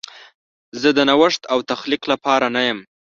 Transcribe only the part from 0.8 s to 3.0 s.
زه د نوښت او تخلیق لپاره نه یم.